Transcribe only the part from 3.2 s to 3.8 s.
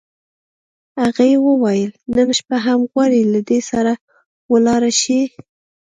له ده